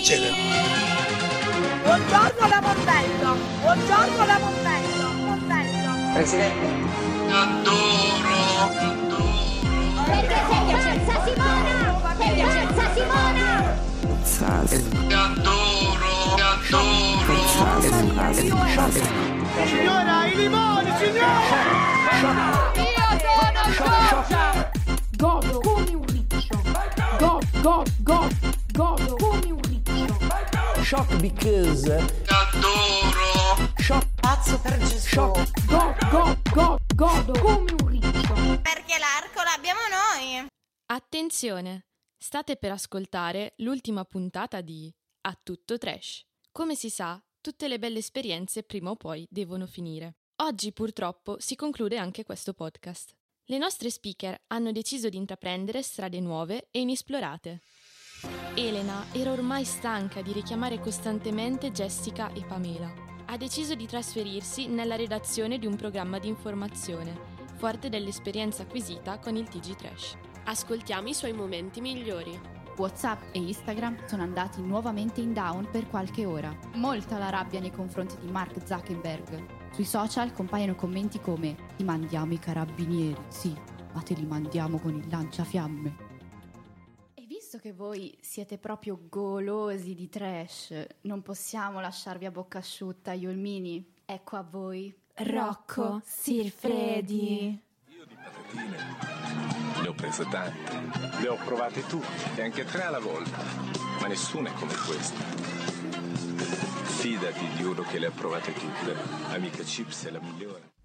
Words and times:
succede? 0.00 0.32
Buongiorno 1.82 2.48
la 2.48 2.60
Montello! 2.62 3.36
Buongiorno 3.60 4.24
la 4.24 4.38
Montello! 4.38 5.08
Montello! 5.26 6.12
Presidente. 6.14 6.66
Adoro! 7.28 8.38
Perché 10.06 10.38
sei 10.48 10.64
piacenza 10.66 11.24
Simona! 11.24 11.76
Sei 12.18 12.32
piacenza 12.34 12.84
Simona! 12.94 13.48
Adoro! 15.12 16.34
Adoro! 16.64 17.34
Signora, 19.66 20.26
i 20.26 20.36
limoni, 20.36 20.69
Shock 30.90 31.20
because. 31.20 31.88
Adoro! 32.26 33.72
Shock. 33.78 34.08
Pazzo 34.20 34.58
per 34.60 34.76
Gesù. 34.78 35.06
Shock, 35.06 35.66
god, 35.66 36.10
god, 36.10 36.52
god, 36.52 36.94
godo 36.96 37.40
come 37.40 37.70
un 37.70 37.88
riccio. 37.88 38.34
Perché 38.60 38.98
l'arco 38.98 39.40
l'abbiamo 39.40 39.78
noi. 39.88 40.48
Attenzione! 40.86 41.86
State 42.18 42.56
per 42.56 42.72
ascoltare 42.72 43.52
l'ultima 43.58 44.04
puntata 44.04 44.62
di 44.62 44.92
A 45.28 45.38
tutto 45.40 45.78
trash. 45.78 46.26
Come 46.50 46.74
si 46.74 46.90
sa, 46.90 47.22
tutte 47.40 47.68
le 47.68 47.78
belle 47.78 47.98
esperienze 48.00 48.64
prima 48.64 48.90
o 48.90 48.96
poi 48.96 49.24
devono 49.30 49.68
finire. 49.68 50.16
Oggi 50.42 50.72
purtroppo 50.72 51.36
si 51.38 51.54
conclude 51.54 51.98
anche 51.98 52.24
questo 52.24 52.52
podcast. 52.52 53.14
Le 53.44 53.58
nostre 53.58 53.90
speaker 53.90 54.36
hanno 54.48 54.72
deciso 54.72 55.08
di 55.08 55.16
intraprendere 55.16 55.82
strade 55.82 56.18
nuove 56.18 56.66
e 56.72 56.80
inesplorate. 56.80 57.60
Elena 58.54 59.06
era 59.12 59.32
ormai 59.32 59.64
stanca 59.64 60.20
di 60.20 60.32
richiamare 60.32 60.78
costantemente 60.78 61.70
Jessica 61.70 62.32
e 62.32 62.44
Pamela. 62.44 62.92
Ha 63.26 63.36
deciso 63.36 63.74
di 63.74 63.86
trasferirsi 63.86 64.66
nella 64.66 64.96
redazione 64.96 65.58
di 65.58 65.66
un 65.66 65.76
programma 65.76 66.18
di 66.18 66.28
informazione, 66.28 67.18
forte 67.56 67.88
dell'esperienza 67.88 68.62
acquisita 68.62 69.18
con 69.18 69.36
il 69.36 69.48
TG 69.48 69.76
Trash. 69.76 70.16
Ascoltiamo 70.44 71.08
i 71.08 71.14
suoi 71.14 71.32
momenti 71.32 71.80
migliori. 71.80 72.38
WhatsApp 72.76 73.22
e 73.32 73.38
Instagram 73.38 74.06
sono 74.06 74.22
andati 74.22 74.60
nuovamente 74.62 75.20
in 75.20 75.32
down 75.32 75.68
per 75.70 75.88
qualche 75.88 76.24
ora. 76.24 76.54
Molta 76.74 77.18
la 77.18 77.30
rabbia 77.30 77.60
nei 77.60 77.72
confronti 77.72 78.16
di 78.20 78.30
Mark 78.30 78.66
Zuckerberg. 78.66 79.72
Sui 79.72 79.84
social 79.84 80.32
compaiono 80.32 80.74
commenti 80.74 81.20
come 81.20 81.54
ti 81.76 81.84
mandiamo 81.84 82.32
i 82.32 82.38
carabinieri, 82.38 83.20
sì, 83.28 83.54
ma 83.92 84.00
te 84.02 84.14
li 84.14 84.26
mandiamo 84.26 84.78
con 84.78 84.96
il 84.96 85.06
lanciafiamme. 85.08 86.09
Visto 87.52 87.68
che 87.68 87.74
voi 87.74 88.16
siete 88.20 88.58
proprio 88.58 88.96
golosi 89.08 89.96
di 89.96 90.08
trash, 90.08 90.86
non 91.00 91.20
possiamo 91.20 91.80
lasciarvi 91.80 92.24
a 92.24 92.30
bocca 92.30 92.58
asciutta, 92.58 93.12
Iolmini. 93.12 93.94
Ecco 94.04 94.36
a 94.36 94.46
voi 94.48 94.96
Rocco 95.14 96.00
Sirfredi. 96.04 97.60
Ne 99.82 99.88
ho 99.88 99.92
prese 99.94 100.28
tante, 100.28 101.20
le 101.20 101.26
ho 101.26 101.34
provate 101.44 101.84
tutte, 101.86 102.36
e 102.36 102.42
anche 102.42 102.64
tre 102.64 102.82
alla 102.82 103.00
volta, 103.00 103.42
ma 104.00 104.06
nessuna 104.06 104.50
è 104.50 104.52
come 104.52 104.74
questa. 104.86 105.18
Fidati 106.84 107.48
di 107.56 107.64
uno 107.64 107.82
che 107.82 107.98
le 107.98 108.06
ha 108.06 108.12
provate 108.12 108.52
tutte, 108.52 108.94
amica 109.30 109.64
Chips 109.64 110.04
è 110.04 110.10
la 110.10 110.20
migliore. 110.20 110.78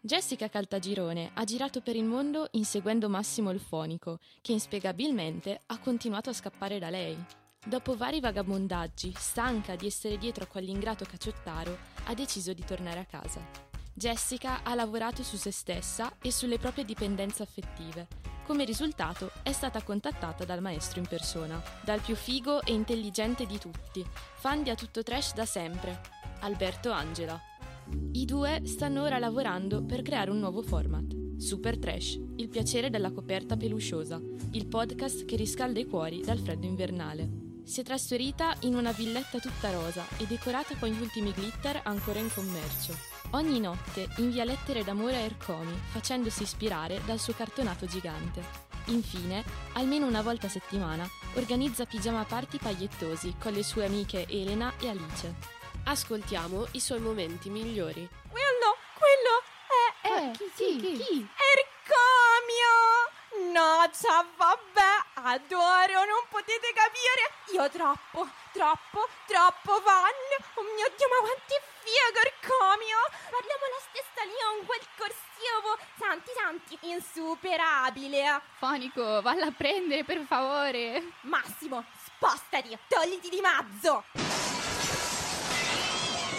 Jessica 0.00 0.48
Caltagirone 0.48 1.30
ha 1.34 1.44
girato 1.44 1.80
per 1.80 1.96
il 1.96 2.04
mondo 2.04 2.48
inseguendo 2.52 3.08
Massimo 3.08 3.50
il 3.50 3.58
Fonico, 3.58 4.18
che 4.40 4.52
inspiegabilmente 4.52 5.62
ha 5.66 5.78
continuato 5.78 6.30
a 6.30 6.34
scappare 6.34 6.78
da 6.78 6.90
lei. 6.90 7.16
Dopo 7.64 7.96
vari 7.96 8.20
vagabondaggi, 8.20 9.12
stanca 9.16 9.74
di 9.74 9.86
essere 9.86 10.18
dietro 10.18 10.44
a 10.44 10.46
quell'ingrato 10.46 11.04
cacciottaro, 11.04 11.76
ha 12.04 12.14
deciso 12.14 12.52
di 12.52 12.64
tornare 12.64 13.00
a 13.00 13.04
casa. 13.04 13.40
Jessica 13.92 14.62
ha 14.62 14.74
lavorato 14.74 15.24
su 15.24 15.36
se 15.36 15.50
stessa 15.50 16.12
e 16.22 16.30
sulle 16.30 16.58
proprie 16.58 16.84
dipendenze 16.84 17.42
affettive. 17.42 18.06
Come 18.46 18.64
risultato 18.64 19.32
è 19.42 19.50
stata 19.50 19.82
contattata 19.82 20.44
dal 20.44 20.60
maestro 20.60 21.00
in 21.00 21.08
persona, 21.08 21.60
dal 21.82 22.00
più 22.00 22.14
figo 22.14 22.62
e 22.62 22.72
intelligente 22.72 23.44
di 23.44 23.58
tutti, 23.58 24.06
fan 24.36 24.62
di 24.62 24.70
A 24.70 24.76
Tutto 24.76 25.02
Trash 25.02 25.34
da 25.34 25.46
sempre, 25.46 26.00
Alberto 26.40 26.92
Angela. 26.92 27.40
I 28.12 28.24
due 28.24 28.62
stanno 28.64 29.02
ora 29.02 29.18
lavorando 29.18 29.84
per 29.84 30.02
creare 30.02 30.30
un 30.30 30.38
nuovo 30.38 30.62
format. 30.62 31.14
Super 31.36 31.78
Trash, 31.78 32.18
il 32.36 32.48
piacere 32.48 32.90
della 32.90 33.12
coperta 33.12 33.56
pelusciosa, 33.56 34.20
il 34.52 34.66
podcast 34.66 35.24
che 35.24 35.36
riscalda 35.36 35.78
i 35.78 35.86
cuori 35.86 36.22
dal 36.22 36.38
freddo 36.38 36.66
invernale. 36.66 37.28
Si 37.64 37.80
è 37.80 37.84
trasferita 37.84 38.56
in 38.60 38.74
una 38.74 38.92
villetta 38.92 39.38
tutta 39.38 39.70
rosa 39.70 40.04
e 40.18 40.26
decorata 40.26 40.76
con 40.76 40.88
gli 40.88 41.00
ultimi 41.00 41.30
glitter 41.30 41.80
ancora 41.84 42.18
in 42.18 42.30
commercio. 42.32 42.94
Ogni 43.32 43.60
notte 43.60 44.08
invia 44.18 44.44
lettere 44.44 44.82
d'amore 44.82 45.16
a 45.16 45.20
Ercomi, 45.20 45.74
facendosi 45.90 46.44
ispirare 46.44 47.00
dal 47.04 47.18
suo 47.18 47.34
cartonato 47.34 47.86
gigante. 47.86 48.40
Infine, 48.86 49.44
almeno 49.74 50.06
una 50.06 50.22
volta 50.22 50.46
a 50.46 50.50
settimana, 50.50 51.06
organizza 51.34 51.86
pigiama 51.86 52.24
party 52.24 52.58
pagliettosi 52.58 53.34
con 53.38 53.52
le 53.52 53.64
sue 53.64 53.84
amiche 53.84 54.26
Elena 54.28 54.72
e 54.78 54.88
Alice. 54.88 55.34
Ascoltiamo 55.88 56.66
i 56.72 56.80
suoi 56.80 56.98
momenti 56.98 57.48
migliori. 57.48 58.08
Quello, 58.28 58.76
quello 58.98 59.34
è... 59.70 60.08
Eh, 60.08 60.30
chi, 60.32 60.80
chi, 60.80 60.98
chi? 60.98 61.28
Ercomio! 61.54 62.74
No, 63.54 63.88
ciao, 63.94 64.26
vabbè, 64.34 65.22
adoro, 65.30 66.04
non 66.04 66.26
potete 66.28 66.74
capire. 66.74 67.30
Io 67.54 67.70
troppo, 67.70 68.28
troppo, 68.50 69.06
troppo 69.28 69.80
fan. 69.80 70.18
Oh 70.58 70.62
mio 70.74 70.90
Dio, 70.96 71.06
ma 71.06 71.22
quanto 71.22 71.54
è 71.54 71.62
figo 71.78 72.18
Ercomio! 72.18 72.98
Parliamo 73.30 73.66
la 73.70 73.82
stessa 73.86 74.26
lingua, 74.26 74.74
il 74.74 74.88
corsivo. 74.98 75.78
Santi, 75.96 76.30
santi, 76.34 76.78
insuperabile. 76.90 78.42
Fonico, 78.58 79.22
valla 79.22 79.46
a 79.46 79.52
prendere 79.56 80.02
per 80.02 80.24
favore. 80.26 81.12
Massimo, 81.22 81.84
spostati, 82.02 82.76
togliti 82.88 83.28
di 83.28 83.40
mazzo. 83.40 84.25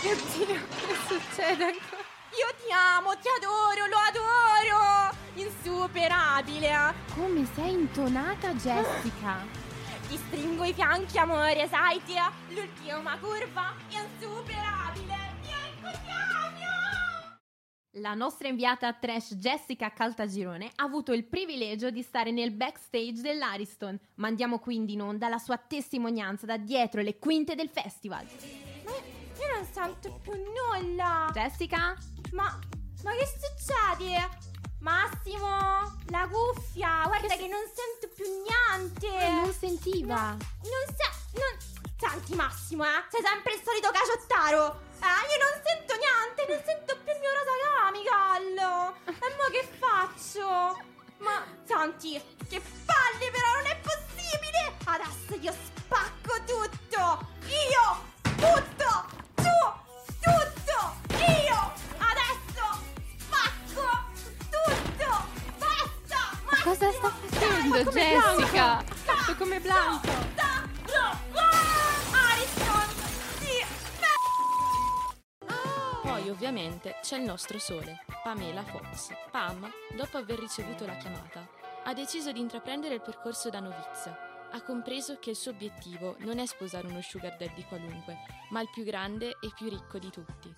Mio 0.04 0.16
Dio, 0.16 0.62
che 0.70 0.96
succede 1.08 1.64
ancora? 1.64 2.06
Io 2.38 2.54
ti 2.64 2.72
amo, 2.72 3.18
ti 3.18 3.28
adoro, 3.36 3.88
lo 3.88 3.98
adoro! 3.98 5.16
Insuperabile! 5.34 6.94
Come 7.16 7.48
sei 7.56 7.74
intonata, 7.74 8.54
Jessica? 8.54 9.46
Ti 10.08 10.18
stringo 10.18 10.64
i 10.66 10.74
fianchi, 10.74 11.18
amore, 11.18 11.68
sai 11.68 12.00
te? 12.06 12.22
L'ultima 12.50 13.18
curva 13.18 13.74
insuperabile! 13.90 15.16
Ecco, 15.42 15.90
ti 15.90 16.10
amo! 16.10 17.38
La 18.00 18.14
nostra 18.14 18.48
inviata 18.48 18.94
trash 18.94 19.34
Jessica 19.34 19.92
Caltagirone 19.92 20.72
ha 20.76 20.84
avuto 20.84 21.12
il 21.14 21.26
privilegio 21.26 21.90
di 21.90 22.04
stare 22.04 22.30
nel 22.30 22.52
backstage 22.52 23.22
dell'Ariston. 23.22 24.00
Mandiamo 24.16 24.60
quindi 24.60 24.94
in 24.94 25.02
onda 25.02 25.28
la 25.28 25.40
sua 25.40 25.58
testimonianza 25.58 26.46
da 26.46 26.58
dietro 26.58 27.02
le 27.02 27.18
quinte 27.18 27.56
del 27.56 27.70
festival. 27.70 28.28
Ma 29.68 29.74
sento 29.74 30.20
più 30.22 30.32
nulla! 30.32 31.30
Jessica? 31.34 31.96
Ma, 32.32 32.58
ma 33.04 33.12
che 33.12 33.28
succede? 33.28 34.30
Massimo, 34.80 36.00
la 36.08 36.28
cuffia, 36.30 37.04
guarda 37.06 37.36
che, 37.36 37.48
non 37.48 37.64
sento 37.68 38.08
più 38.16 38.26
niente! 38.44 39.30
Non 39.30 39.54
sentiva. 39.54 40.32
Non 40.32 40.86
se... 40.96 41.10
Non... 41.34 41.76
Senti 42.00 42.36
Massimo, 42.36 42.86
eh? 42.86 43.04
Sei 43.10 43.22
sempre 43.22 43.56
il 43.56 43.62
solito 43.64 43.90
caciottaro! 43.92 44.80
Eh, 45.02 45.28
io 45.28 45.38
non 45.44 45.62
sento 45.66 45.96
niente, 45.98 46.46
non 46.48 46.62
sento 46.64 46.98
più 47.04 47.12
il 47.12 47.20
mio 47.20 47.32
rosacamical! 47.34 48.94
E 49.06 49.36
mo 49.36 49.50
che 49.52 49.68
faccio? 49.80 50.80
Ma, 51.18 51.44
senti, 51.66 52.22
che 52.48 52.62
palle 52.86 53.32
però, 53.32 53.52
non 53.56 53.66
è 53.66 53.78
possibile! 53.82 54.78
Adesso 54.86 55.36
io 55.42 55.52
spacco 55.52 56.40
tutto! 56.46 57.28
Io! 57.48 58.07
Blanco! 69.68 70.08
Ariston! 72.14 72.88
Sì! 73.38 73.66
Poi 76.04 76.30
ovviamente 76.30 76.96
c'è 77.02 77.18
il 77.18 77.26
nostro 77.26 77.60
sole, 77.60 78.06
Pamela 78.24 78.64
Fox. 78.64 79.10
Pam, 79.30 79.70
dopo 79.94 80.16
aver 80.16 80.40
ricevuto 80.40 80.86
la 80.86 80.96
chiamata, 80.96 81.46
ha 81.84 81.94
deciso 81.94 82.32
di 82.32 82.40
intraprendere 82.40 82.94
il 82.94 83.02
percorso 83.02 83.50
da 83.50 83.60
novizia. 83.60 84.18
Ha 84.52 84.62
compreso 84.62 85.20
che 85.20 85.32
il 85.32 85.36
suo 85.36 85.52
obiettivo 85.52 86.16
non 86.20 86.40
è 86.40 86.46
sposare 86.46 86.88
uno 86.88 87.02
sugar 87.02 87.36
daddy 87.36 87.66
qualunque, 87.66 88.20
ma 88.52 88.62
il 88.62 88.70
più 88.74 88.86
grande 88.86 89.32
e 89.32 89.52
più 89.54 89.68
ricco 89.68 90.00
di 90.00 90.10
tutti. 90.10 90.50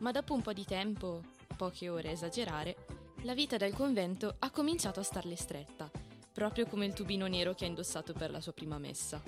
Ma 0.00 0.12
dopo 0.12 0.34
un 0.34 0.42
po' 0.42 0.52
di 0.52 0.66
tempo, 0.66 1.22
poche 1.56 1.88
ore 1.88 2.08
a 2.08 2.12
esagerare, 2.12 2.84
la 3.22 3.32
vita 3.32 3.56
del 3.56 3.72
convento 3.72 4.36
ha 4.38 4.50
cominciato 4.50 5.00
a 5.00 5.04
starle 5.04 5.36
stretta, 5.36 5.90
proprio 6.38 6.66
come 6.66 6.86
il 6.86 6.92
tubino 6.92 7.26
nero 7.26 7.52
che 7.52 7.64
ha 7.64 7.66
indossato 7.66 8.12
per 8.12 8.30
la 8.30 8.40
sua 8.40 8.52
prima 8.52 8.78
messa. 8.78 9.20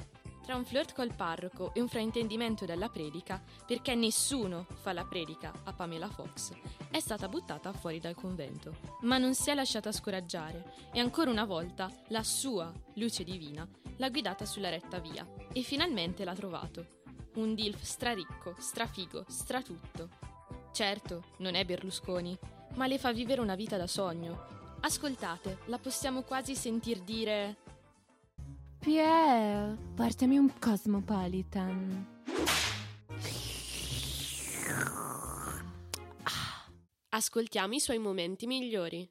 Tra 0.44 0.54
un 0.54 0.64
flirt 0.64 0.94
col 0.94 1.12
parroco 1.12 1.74
e 1.74 1.80
un 1.80 1.88
fraintendimento 1.88 2.64
della 2.64 2.88
predica, 2.88 3.42
perché 3.66 3.96
nessuno 3.96 4.64
fa 4.80 4.92
la 4.92 5.04
predica 5.04 5.52
a 5.64 5.72
Pamela 5.72 6.08
Fox, 6.08 6.52
è 6.88 7.00
stata 7.00 7.28
buttata 7.28 7.72
fuori 7.72 7.98
dal 7.98 8.14
convento. 8.14 8.76
Ma 9.00 9.18
non 9.18 9.34
si 9.34 9.50
è 9.50 9.54
lasciata 9.54 9.90
scoraggiare 9.90 10.72
e 10.92 11.00
ancora 11.00 11.32
una 11.32 11.44
volta 11.44 11.90
la 12.10 12.22
sua 12.22 12.72
luce 12.94 13.24
divina 13.24 13.68
l'ha 13.96 14.08
guidata 14.08 14.44
sulla 14.44 14.70
retta 14.70 15.00
via 15.00 15.26
e 15.52 15.62
finalmente 15.62 16.22
l'ha 16.22 16.34
trovato. 16.34 16.98
Un 17.34 17.56
DILF 17.56 17.82
straricco, 17.82 18.54
strafigo, 18.56 19.24
stratutto. 19.26 20.10
Certo, 20.72 21.24
non 21.38 21.56
è 21.56 21.64
Berlusconi, 21.64 22.38
ma 22.74 22.86
le 22.86 22.98
fa 22.98 23.12
vivere 23.12 23.40
una 23.40 23.56
vita 23.56 23.76
da 23.76 23.88
sogno. 23.88 24.59
Ascoltate, 24.82 25.58
la 25.66 25.78
possiamo 25.78 26.22
quasi 26.22 26.54
sentir 26.54 27.02
dire 27.02 27.56
Pierre, 28.78 29.76
portami 29.94 30.38
un 30.38 30.50
Cosmopolitan. 30.58 32.06
Ascoltiamo 37.10 37.74
i 37.74 37.80
suoi 37.80 37.98
momenti 37.98 38.46
migliori. 38.46 39.06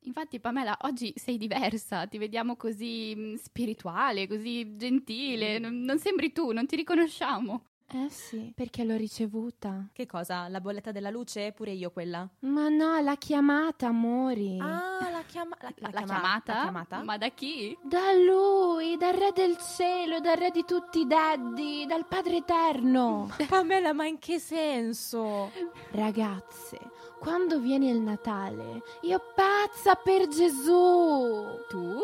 Infatti, 0.00 0.40
Pamela, 0.40 0.76
oggi 0.82 1.14
sei 1.16 1.38
diversa, 1.38 2.06
ti 2.06 2.18
vediamo 2.18 2.56
così 2.56 3.14
mm, 3.16 3.34
spirituale, 3.36 4.26
così 4.26 4.76
gentile. 4.76 5.58
Non, 5.58 5.80
non 5.80 5.98
sembri 5.98 6.32
tu, 6.32 6.50
non 6.50 6.66
ti 6.66 6.76
riconosciamo. 6.76 7.73
Eh 7.86 8.08
sì, 8.10 8.52
perché 8.56 8.82
l'ho 8.82 8.96
ricevuta. 8.96 9.86
Che 9.92 10.06
cosa? 10.06 10.48
La 10.48 10.60
bolletta 10.60 10.90
della 10.90 11.10
luce? 11.10 11.52
Pure 11.52 11.70
io 11.72 11.90
quella. 11.90 12.28
Ma 12.40 12.68
no, 12.68 12.98
la 13.00 13.14
chiamata, 13.16 13.88
amori. 13.88 14.58
Ah, 14.58 15.10
la, 15.12 15.22
chiama- 15.26 15.56
la, 15.60 15.72
La, 15.76 15.88
la 15.92 15.98
chiama- 15.98 16.06
chiamata? 16.06 16.54
la 16.54 16.60
chiamata? 16.62 17.02
Ma 17.04 17.18
da 17.18 17.28
chi? 17.28 17.76
Da 17.82 18.12
lui, 18.12 18.96
dal 18.96 19.12
re 19.14 19.30
del 19.32 19.56
cielo, 19.58 20.18
dal 20.18 20.36
re 20.36 20.50
di 20.50 20.64
tutti 20.64 21.00
i 21.00 21.06
daddi, 21.06 21.84
dal 21.86 22.06
padre 22.06 22.36
eterno. 22.38 23.28
Pamela, 23.48 23.92
ma 23.92 24.06
in 24.06 24.18
che 24.18 24.40
senso? 24.40 25.52
Ragazze, 25.90 26.78
quando 27.20 27.60
viene 27.60 27.90
il 27.90 28.00
Natale, 28.00 28.82
io 29.02 29.20
pazza 29.36 29.94
per 29.94 30.26
Gesù. 30.26 31.60
Tu? 31.68 31.98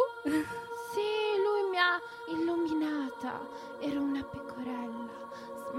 Sì, 0.92 1.38
lui 1.42 1.70
mi 1.70 1.78
ha 1.78 1.98
illuminata. 2.32 3.40
Ero 3.80 4.02
una 4.02 4.22
pecorella, 4.22 4.99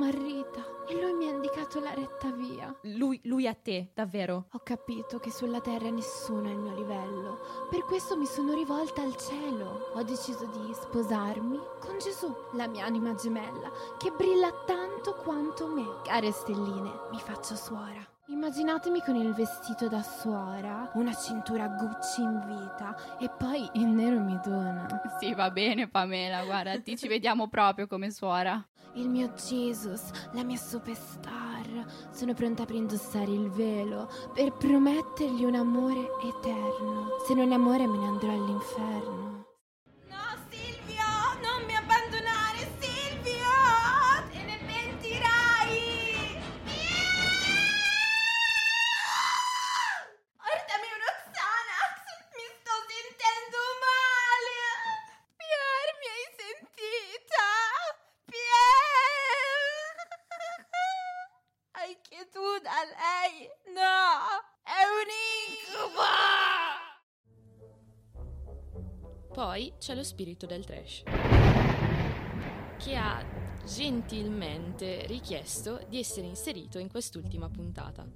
smarrita, 0.01 0.65
e 0.89 1.00
lui 1.00 1.13
mi 1.13 1.27
ha 1.27 1.31
indicato 1.31 1.80
la 1.80 1.94
retta 1.94 2.31
via. 2.31 2.75
Lui, 2.81 3.21
lui 3.25 3.45
a 3.45 3.53
te, 3.53 3.92
davvero? 3.94 4.48
Ho 4.51 4.59
capito 4.63 5.19
che 5.19 5.30
sulla 5.30 5.62
terra 5.62 5.89
nessuno 5.92 6.50
è 6.50 6.51
il 6.51 6.57
mio 6.57 6.75
livello. 6.75 7.68
Per 7.69 7.86
questo 7.86 8.18
mi 8.18 8.25
sono 8.25 8.53
rivolta 8.53 9.03
al 9.03 9.15
cielo. 9.15 9.92
Ho 9.94 10.03
deciso 10.03 10.45
di 10.45 10.74
sposarmi 10.74 11.59
con 11.80 12.00
Gesù, 12.00 12.36
la 12.53 12.68
mia 12.68 12.86
anima 12.86 13.13
gemella, 13.13 13.71
che 14.00 14.12
brilla 14.12 14.51
tanto 14.65 15.13
quanto 15.24 15.68
me. 15.68 15.86
Care 16.03 16.31
stelline, 16.31 16.92
mi 17.12 17.19
faccio 17.19 17.56
suora. 17.56 18.03
Immaginatemi 18.31 19.01
con 19.01 19.15
il 19.15 19.33
vestito 19.33 19.89
da 19.89 20.01
suora, 20.01 20.89
una 20.94 21.13
cintura 21.13 21.68
Gucci 21.68 22.21
in 22.21 22.42
vita 22.48 23.18
e 23.19 23.30
poi 23.30 23.69
il 23.74 23.88
nero 23.88 24.19
mi 24.19 24.39
dona. 24.42 24.88
Sì, 25.19 25.33
va 25.33 25.51
bene, 25.51 25.89
Pamela, 25.89 26.45
guarda, 26.45 26.80
ti 26.80 26.98
ci 26.98 27.09
vediamo 27.09 27.50
proprio 27.50 27.88
come 27.88 28.09
suora. 28.09 28.65
Il 28.93 29.07
mio 29.07 29.31
Jesus, 29.35 30.01
la 30.33 30.43
mia 30.43 30.57
superstar. 30.57 31.85
Sono 32.11 32.33
pronta 32.33 32.65
per 32.65 32.75
indossare 32.75 33.31
il 33.31 33.49
velo, 33.49 34.09
per 34.33 34.51
promettergli 34.51 35.45
un 35.45 35.55
amore 35.55 36.09
eterno. 36.23 37.07
Se 37.25 37.33
non 37.33 37.51
è 37.51 37.55
amore 37.55 37.88
me 37.88 37.97
ne 37.97 38.07
andrò 38.07 38.31
all'inferno. 38.31 39.30
Poi 69.41 69.73
c'è 69.79 69.95
lo 69.95 70.03
spirito 70.03 70.45
del 70.45 70.63
trash, 70.63 71.01
che 72.77 72.95
ha 72.95 73.25
gentilmente 73.65 75.07
richiesto 75.07 75.83
di 75.89 75.97
essere 75.97 76.27
inserito 76.27 76.77
in 76.77 76.91
quest'ultima 76.91 77.49
puntata. 77.49 78.07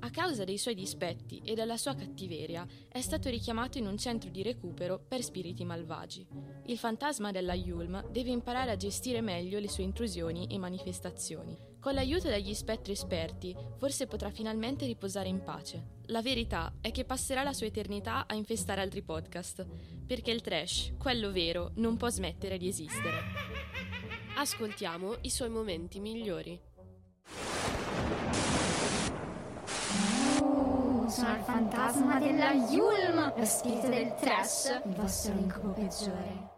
A 0.00 0.10
causa 0.10 0.42
dei 0.42 0.58
suoi 0.58 0.74
dispetti 0.74 1.40
e 1.44 1.54
della 1.54 1.76
sua 1.76 1.94
cattiveria, 1.94 2.66
è 2.88 3.00
stato 3.00 3.30
richiamato 3.30 3.78
in 3.78 3.86
un 3.86 3.96
centro 3.96 4.28
di 4.28 4.42
recupero 4.42 4.98
per 4.98 5.22
spiriti 5.22 5.64
malvagi. 5.64 6.26
Il 6.64 6.78
fantasma 6.78 7.30
della 7.30 7.54
Yulm 7.54 8.10
deve 8.10 8.30
imparare 8.30 8.72
a 8.72 8.76
gestire 8.76 9.20
meglio 9.20 9.60
le 9.60 9.68
sue 9.68 9.84
intrusioni 9.84 10.48
e 10.48 10.58
manifestazioni. 10.58 11.71
Con 11.82 11.94
l'aiuto 11.94 12.28
degli 12.28 12.54
spettri 12.54 12.92
esperti, 12.92 13.56
forse 13.76 14.06
potrà 14.06 14.30
finalmente 14.30 14.86
riposare 14.86 15.28
in 15.28 15.42
pace. 15.42 15.96
La 16.06 16.22
verità 16.22 16.74
è 16.80 16.92
che 16.92 17.04
passerà 17.04 17.42
la 17.42 17.52
sua 17.52 17.66
eternità 17.66 18.28
a 18.28 18.36
infestare 18.36 18.80
altri 18.80 19.02
podcast, 19.02 19.66
perché 20.06 20.30
il 20.30 20.42
trash, 20.42 20.92
quello 20.96 21.32
vero, 21.32 21.72
non 21.74 21.96
può 21.96 22.08
smettere 22.08 22.56
di 22.56 22.68
esistere. 22.68 23.18
Ascoltiamo 24.36 25.16
i 25.22 25.30
suoi 25.30 25.48
momenti 25.48 25.98
migliori. 25.98 26.56
Sono 31.08 31.34
il 31.34 31.42
fantasma 31.44 32.20
della 32.20 32.52
Yulm, 32.52 33.36
lo 33.36 33.44
spirito 33.44 33.88
del 33.88 34.14
trash, 34.20 34.82
il 34.84 34.94
vostro 34.94 35.32
incubo 35.32 35.72
peggiore. 35.72 36.51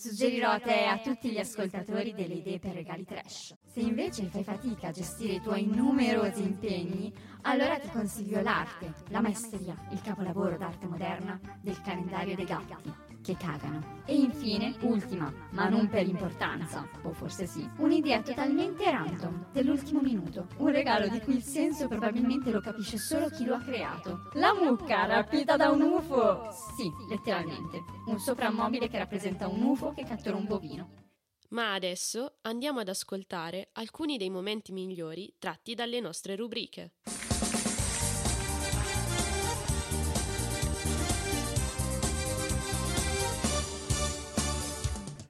Suggerirò 0.00 0.52
a 0.52 0.58
te 0.58 0.84
e 0.84 0.86
a 0.86 0.96
tutti 0.96 1.30
gli 1.30 1.36
ascoltatori 1.36 2.14
delle 2.14 2.32
idee 2.32 2.58
per 2.58 2.72
regali 2.72 3.04
trash. 3.04 3.52
Se 3.66 3.80
invece 3.80 4.24
fai 4.30 4.42
fatica 4.42 4.88
a 4.88 4.92
gestire 4.92 5.34
i 5.34 5.40
tuoi 5.42 5.66
numerosi 5.66 6.40
impegni, 6.40 7.12
allora 7.42 7.78
ti 7.78 7.90
consiglio 7.90 8.40
l'arte, 8.40 8.94
la 9.08 9.20
maestria, 9.20 9.74
il 9.90 10.00
capolavoro 10.00 10.56
d'arte 10.56 10.86
moderna 10.86 11.38
del 11.60 11.78
calendario 11.82 12.34
dei 12.34 12.46
gatti, 12.46 13.09
che 13.22 13.36
cagano. 13.36 14.02
E 14.06 14.14
infine, 14.14 14.74
ultima, 14.80 15.32
ma 15.50 15.68
non 15.68 15.88
per 15.88 16.06
importanza, 16.06 16.88
o 17.02 17.12
forse 17.12 17.46
sì, 17.46 17.68
un'idea 17.76 18.22
totalmente 18.22 18.90
random, 18.90 19.46
dell'ultimo 19.52 20.00
minuto. 20.00 20.46
Un 20.58 20.70
regalo 20.70 21.08
di 21.08 21.20
cui 21.20 21.36
il 21.36 21.42
senso 21.42 21.88
probabilmente 21.88 22.50
lo 22.50 22.60
capisce 22.60 22.98
solo 22.98 23.28
chi 23.28 23.44
lo 23.44 23.54
ha 23.54 23.60
creato. 23.60 24.30
La 24.34 24.54
mucca 24.54 25.06
rapita 25.06 25.56
da 25.56 25.70
un 25.70 25.82
UFO! 25.82 26.50
Sì, 26.76 26.90
letteralmente. 27.08 27.82
Un 28.06 28.18
soprammobile 28.18 28.88
che 28.88 28.98
rappresenta 28.98 29.48
un 29.48 29.62
UFO 29.62 29.92
che 29.92 30.04
cattura 30.04 30.36
un 30.36 30.46
bovino. 30.46 31.08
Ma 31.50 31.74
adesso 31.74 32.36
andiamo 32.42 32.80
ad 32.80 32.88
ascoltare 32.88 33.70
alcuni 33.72 34.16
dei 34.16 34.30
momenti 34.30 34.72
migliori 34.72 35.34
tratti 35.38 35.74
dalle 35.74 35.98
nostre 35.98 36.36
rubriche. 36.36 36.92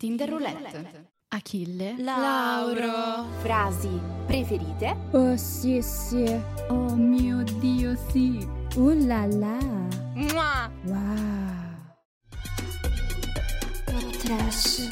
Tinder 0.00 0.30
roulette. 0.30 1.10
Achille. 1.28 1.94
Lauro. 1.98 3.26
Frasi 3.42 4.00
preferite? 4.24 4.96
Oh 5.10 5.36
sì 5.36 5.82
sì. 5.82 6.24
Oh 6.68 6.94
mio 6.94 7.42
Dio, 7.58 7.94
sì. 8.08 8.48
Uh 8.76 9.06
la 9.06 9.26
la. 9.26 9.58
Mua! 10.14 10.70
Wow. 10.84 11.98
Trash. 14.22 14.88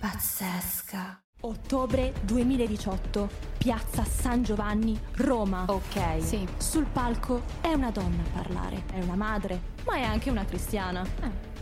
Pazzesca. 0.00 1.22
Ottobre 1.42 2.14
2018, 2.22 3.28
piazza 3.58 4.04
San 4.04 4.42
Giovanni, 4.42 4.98
Roma. 5.16 5.66
Ok. 5.66 6.22
Sì. 6.22 6.48
Sul 6.56 6.86
palco 6.86 7.42
è 7.60 7.74
una 7.74 7.90
donna 7.90 8.22
a 8.22 8.30
parlare, 8.32 8.84
è 8.90 9.02
una 9.02 9.16
madre, 9.16 9.60
ma 9.84 9.96
è 9.96 10.02
anche 10.02 10.30
una 10.30 10.46
cristiana. 10.46 11.06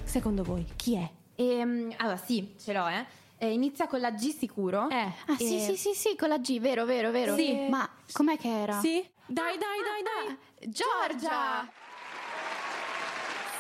Secondo 0.04 0.44
voi 0.44 0.64
chi 0.76 0.94
è? 0.94 1.10
Ehm, 1.40 1.94
allora, 1.98 2.16
sì, 2.16 2.54
ce 2.60 2.72
l'ho, 2.72 2.88
eh. 2.88 3.06
Eh, 3.38 3.52
inizia 3.52 3.86
con 3.86 4.00
la 4.00 4.10
G 4.10 4.36
sicuro. 4.36 4.88
Eh. 4.90 5.12
Ah, 5.26 5.36
sì, 5.36 5.56
E- 5.56 5.60
sì, 5.60 5.76
sì, 5.76 5.94
sì, 5.94 6.16
con 6.16 6.28
la 6.28 6.38
G, 6.38 6.58
vero, 6.58 6.84
vero, 6.84 7.12
vero. 7.12 7.36
Sì. 7.36 7.68
Ma 7.70 7.88
com'è 8.12 8.36
che 8.36 8.48
era? 8.48 8.80
Sì? 8.80 9.08
Dai, 9.26 9.56
dai, 9.56 9.78
dai, 9.84 10.02
dai. 10.02 10.68
Giorgia! 10.68 11.68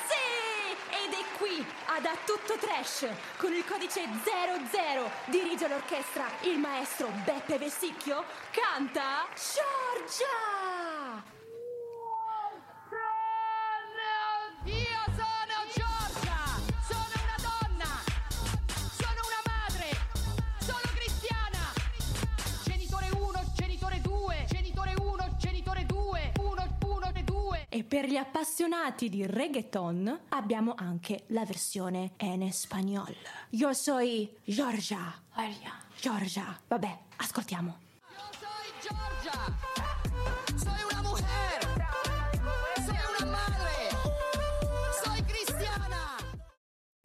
Sì! 0.08 1.04
Ed 1.04 1.12
è 1.12 1.24
qui, 1.38 1.64
ad 1.86 2.04
A 2.06 2.16
Tutto 2.24 2.58
Trash, 2.58 3.06
con 3.36 3.52
il 3.52 3.64
codice 3.64 4.00
00, 4.24 5.08
dirige 5.26 5.68
l'orchestra 5.68 6.24
il 6.42 6.58
maestro 6.58 7.08
Beppe 7.24 7.58
Vessicchio, 7.58 8.24
canta 8.50 9.26
Giorgia! 9.36 10.87
E 27.78 27.84
per 27.84 28.06
gli 28.06 28.16
appassionati 28.16 29.08
di 29.08 29.24
reggaeton 29.24 30.22
abbiamo 30.30 30.74
anche 30.76 31.26
la 31.28 31.44
versione 31.44 32.14
en 32.16 32.52
spagnol. 32.52 33.14
Io 33.50 33.72
soy 33.72 34.28
Giorgia. 34.42 35.14
Giorgia. 36.00 36.60
Vabbè, 36.66 36.98
ascoltiamo. 37.18 37.78
Giorgia, 38.82 39.54
soy 40.56 40.82
una 40.90 41.02
mujer, 41.02 41.88
soy 42.84 42.98
una 43.16 43.30
madre, 43.30 43.74
soy 45.04 45.22
cristiana. 45.22 46.16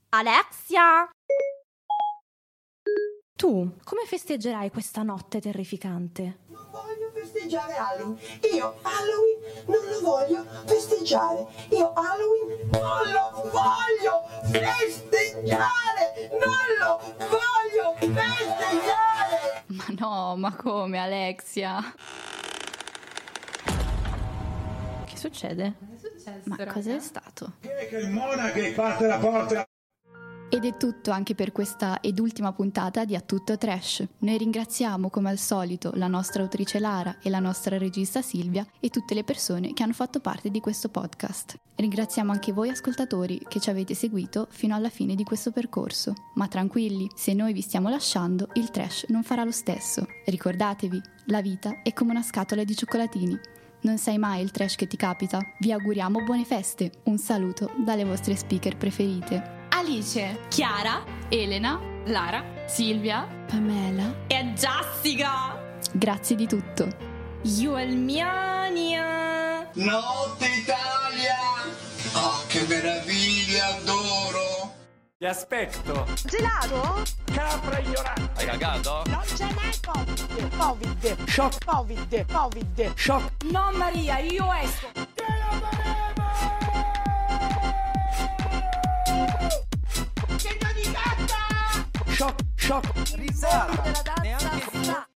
Alexia! 0.10 1.08
Tu 3.36 3.76
come 3.84 4.06
festeggerai 4.08 4.72
questa 4.72 5.04
notte 5.04 5.40
terrificante? 5.40 6.40
voglio 6.48 7.03
festeggiare 7.34 7.76
Halloween. 7.76 8.20
Io 8.54 8.76
Halloween 8.84 9.66
non 9.66 9.86
lo 9.90 10.02
voglio 10.02 10.46
festeggiare. 10.66 11.48
Io 11.70 11.92
Halloween 11.94 12.70
non 12.72 13.12
lo 13.12 13.50
voglio 13.50 14.24
festeggiare. 14.44 16.30
Non 16.32 16.68
lo 16.80 17.00
voglio 17.18 17.96
festeggiare. 17.98 19.64
Ma 19.68 19.86
no, 19.98 20.36
ma 20.38 20.56
come 20.56 21.00
Alexia? 21.00 21.82
Che 25.06 25.18
succede? 25.18 25.74
Ma 26.44 26.66
cos'è 26.66 27.00
stato? 27.00 27.54
Che 27.60 27.98
il 27.98 28.10
monaco 28.10 28.54
che 28.54 28.72
parte 28.74 29.08
la 29.08 29.18
porta. 29.18 29.68
Ed 30.50 30.66
è 30.66 30.78
tutto 30.78 31.12
anche 31.12 31.34
per 31.36 31.52
questa 31.52 32.00
ed 32.00 32.20
ultima 32.20 32.52
puntata 32.54 33.06
di 33.06 33.16
A 33.16 33.22
Tutto 33.22 33.58
Trash. 33.58 34.06
Noi 34.20 34.38
ringraziamo 34.38 35.10
come 35.10 35.30
al 35.30 35.38
solito 35.38 35.92
la 35.96 36.08
nostra 36.08 36.44
autrice 36.44 36.80
Lara 36.80 37.18
e 37.22 37.30
la 37.30 37.40
nostra 37.40 37.78
regista 37.78 38.22
Silvia 38.22 38.66
e 38.80 38.90
tutte 38.90 39.14
le 39.14 39.24
persone 39.24 39.74
che 39.74 39.84
hanno 39.84 39.94
fatto 39.94 40.20
parte 40.20 40.52
di 40.52 40.60
questo 40.60 40.90
podcast. 40.90 41.58
Ringraziamo 41.76 42.32
anche 42.32 42.54
voi 42.54 42.70
ascoltatori 42.70 43.42
che 43.48 43.60
ci 43.60 43.72
avete 43.72 43.96
seguito 43.96 44.48
fino 44.50 44.76
alla 44.76 44.90
fine 44.90 45.16
di 45.16 45.24
questo 45.24 45.52
percorso. 45.52 46.14
Ma 46.36 46.48
tranquilli, 46.48 47.10
se 47.16 47.34
noi 47.34 47.52
vi 47.52 47.62
stiamo 47.62 47.90
lasciando, 47.90 48.50
il 48.54 48.70
trash 48.70 49.06
non 49.10 49.24
farà 49.24 49.44
lo 49.44 49.52
stesso. 49.52 50.06
Ricordatevi, 50.26 51.02
la 51.26 51.42
vita 51.42 51.82
è 51.82 51.94
come 51.94 52.12
una 52.12 52.22
scatola 52.22 52.64
di 52.64 52.76
cioccolatini. 52.76 53.40
Non 53.82 53.98
sai 53.98 54.18
mai 54.18 54.42
il 54.42 54.52
trash 54.52 54.76
che 54.76 54.88
ti 54.88 54.96
capita. 54.96 55.42
Vi 55.60 55.72
auguriamo 55.72 56.24
buone 56.24 56.46
feste. 56.46 56.92
Un 57.04 57.18
saluto 57.18 57.72
dalle 57.84 58.06
vostre 58.06 58.36
speaker 58.36 58.78
preferite. 58.78 59.63
Alice, 59.84 60.40
Chiara, 60.48 61.04
Elena, 61.28 61.78
Lara, 62.06 62.42
Silvia, 62.68 63.28
Pamela 63.48 64.16
e 64.28 64.54
Jessica. 64.54 65.62
Grazie 65.92 66.38
di 66.38 66.48
tutto. 66.48 66.88
Yuelmiania. 67.42 69.02
Notte 69.74 70.48
Italia! 70.48 71.36
Oh, 72.14 72.46
che 72.48 72.66
meraviglia, 72.66 73.76
adoro! 73.76 74.72
Ti 75.18 75.26
aspetto. 75.26 76.08
Gelato? 76.24 77.04
Capra 77.26 77.78
ignorante. 77.80 78.30
Hai 78.36 78.46
cagato? 78.46 79.04
Non 79.08 79.24
ce 79.36 79.44
n'è 79.44 79.70
Covid. 79.86 80.56
Covid. 80.56 81.28
Shock. 81.28 81.66
Covid. 81.66 82.26
Covid. 82.32 82.94
Shock. 82.96 83.44
No 83.52 83.70
Maria, 83.74 84.20
io 84.20 84.50
esco. 84.54 84.88
Segno 84.94 86.13
Shock. 92.64 92.94
Risata. 93.18 94.22
Neanche? 94.22 95.13